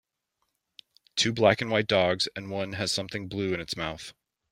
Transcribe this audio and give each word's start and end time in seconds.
Two 1.15 1.31
black 1.31 1.61
and 1.61 1.69
white 1.69 1.85
dogs 1.85 2.27
and 2.35 2.49
one 2.49 2.73
has 2.73 2.91
something 2.91 3.27
blue 3.27 3.53
in 3.53 3.59
its 3.59 3.77
mouth. 3.77 4.15